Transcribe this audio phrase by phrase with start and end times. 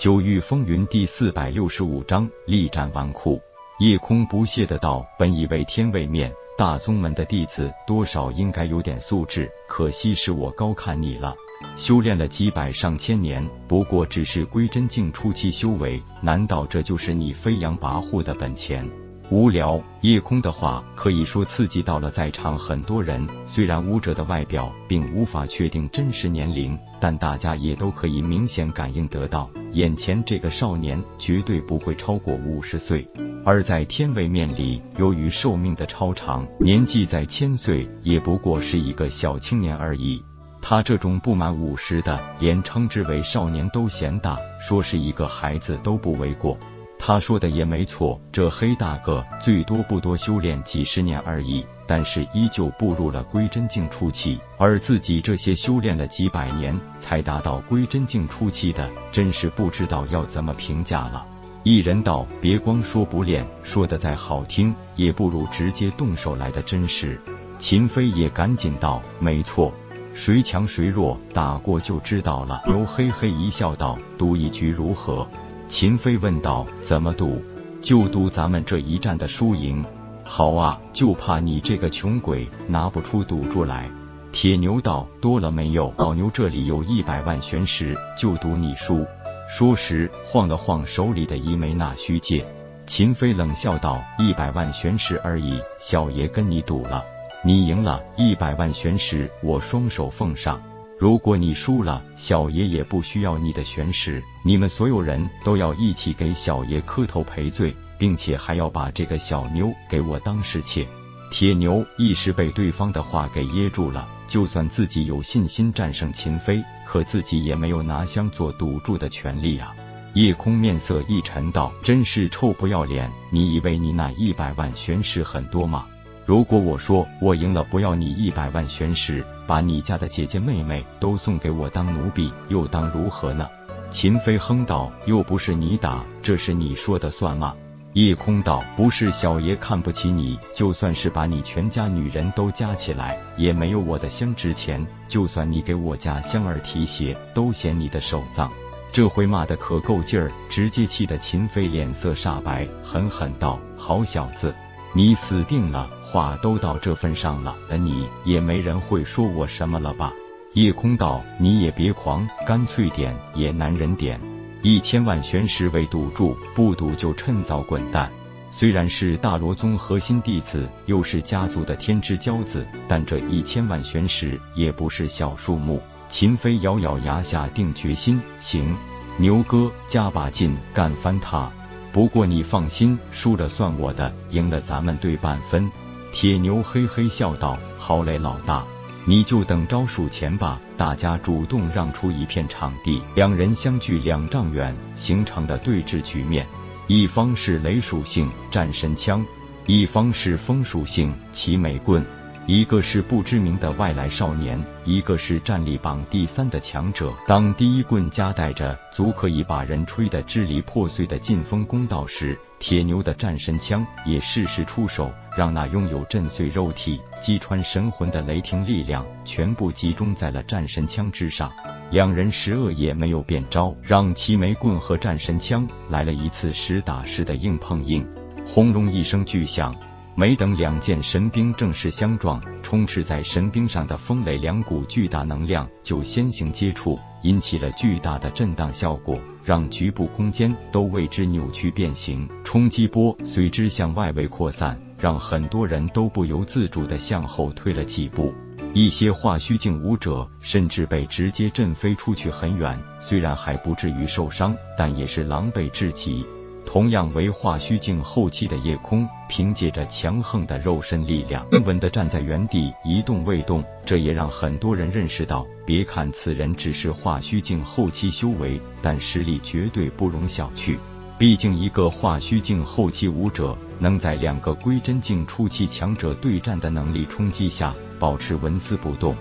[0.00, 3.38] 九域风云第四百六十五章力战纨绔。
[3.80, 11.36] 夜空不屑的道：“本以为天位面大宗门的弟子多少应该有点素质，可惜是我高看你了。
[11.76, 18.88] 修炼了几百上千年，不过只是归真境初期修为，难道这就是你飞扬跋扈的本钱？”
[19.30, 23.24] 无聊，夜空的话可以说刺激到了在场很多人。
[23.46, 33.06] 虽然武者的外表并无法确定真实年龄，但大家也都可以明显感应得到，眼前这个少年绝对不会超过五十岁。
[33.44, 40.22] 而在天位面里，由于寿命的超长，年纪在千岁也不过是一个小青年而已。
[40.62, 46.58] 他这种不满五十的，连称之为少年都嫌大，说是一个孩子都不为过。
[47.02, 61.26] 他说的也没错，这黑大个最多不多修炼几十年而已，但是依旧步入了归真境初期，而自己这些修炼了几百年才达到归真境初期的，真是不知道要怎么评价了。
[61.62, 67.20] 一人道：“别光说不练，说的再好听，也不如直接动手来的真实。”
[67.58, 69.72] 秦飞也赶紧道：“没错，
[70.14, 75.26] 谁强谁弱，打过就知道了。”牛嘿嘿一笑道：“赌一局如何？”
[75.70, 77.40] 秦飞问道：“怎么赌？
[77.80, 79.84] 就赌咱们这一战的输赢。”
[80.26, 83.88] 好啊，就怕你这个穷鬼拿不出赌注来。
[84.32, 85.94] 铁牛道：“多了没有？
[85.96, 89.06] 老牛这里有一百万玄石，就赌你输。”
[89.48, 92.44] 说时晃了晃手里的一枚纳虚戒。
[92.88, 97.04] 秦飞冷笑道：“一百万玄石而已，小爷跟你赌了，
[97.44, 100.60] 你赢了一百万玄石，我双手奉上。”
[101.00, 110.86] 如果你输了，小爷也不需要你的玄石，你们所有人都要一起给小爷磕头赔罪，并且还要把这个小妞给我当侍妾。
[111.32, 119.74] 铁牛一时被对方的话给噎住了，就算自己有信心战胜秦飞，可自己也没有拿香做赌注的权利啊！
[120.12, 123.10] 夜空面色一沉道：“真是臭不要脸！
[123.30, 125.86] 你以为你那一百万玄石很多吗？”
[126.30, 133.48] 如果我说我赢了，不要你一百万玄石，把你家的姐姐妹妹都送给我当奴婢，又当如何呢？
[133.90, 137.52] 秦飞哼道：“又不是你打，这是你说的算吗？”
[137.94, 144.86] 夜空道：“不是小爷看不起你，就算是把你全家女人都加起来，也没有我的香值钱。
[145.08, 148.48] 就算你给我家香儿提鞋，都嫌你的手脏。”
[148.94, 154.54] 这回骂的可够劲儿，直接气得秦飞脸色煞白，狠狠道：“好小子，
[154.94, 160.12] 你死定了！”话都到这份上了，你也没人会说我什么了吧？
[160.54, 164.20] 夜空道，你也别狂，干脆点，也男人点。
[164.62, 168.10] 一千万玄石为赌注，不赌就趁早滚蛋。
[168.50, 175.80] 虽然是大罗宗核心弟子，又是家族的天之骄子，但这一千万玄石也不是小数目。
[176.08, 178.76] 秦飞咬咬牙，下定决心，行，
[179.16, 181.48] 牛哥加把劲，干翻他。
[181.92, 185.70] 不过你放心，输了算我的，赢了咱们对半分。
[186.12, 188.64] 铁牛嘿嘿笑道：“好嘞，老大，
[189.04, 196.46] 你就等着数钱吧。”大家主动让出一片场地，两人相距两丈远，形成的对峙局面。
[196.88, 199.24] 一方是雷属性战神枪，
[199.66, 202.04] 一方是风属性奇美棍。
[202.52, 207.14] 一个是不知名的外来少年，一个是战力榜第三的强者。
[207.24, 221.52] 当第一棍夹带着足可以把人吹得支离破碎的劲风攻到时，铁牛的战神枪也适时出手，让那拥有震碎肉体、击穿神魂的雷霆力量全部集中在了战神枪之上。
[221.92, 228.04] 两人十恶也没有变招，让齐眉棍和战神枪来了一次实打实的硬碰硬。
[228.44, 229.72] 轰隆一声巨响。
[230.16, 248.34] 没等两件神兵正式相撞，充斥在神兵上的风雷两股巨大能量就先行接触，引起了巨大的震荡效果，让局部空间都为之扭曲变形，冲击波随之向外围扩散，让很多人都不由自主地向后退了几步，
[248.74, 256.26] 一些化虚境武者甚至被直接震飞出去很远，虽然还不至于受伤，但也是狼狈至极。
[256.72, 263.64] 同样为化虚境后期的夜空，凭借着强横的肉身力量，稳稳的站在原地一动未动。
[263.84, 270.78] 这也让很多人认识到，别看此人只是化虚境后期修为，但实力绝对不容小觑。
[271.18, 279.12] 毕竟，一个化虚境后期武者，能在两个归真境初期强者对战的能力冲击下，保持纹丝不动。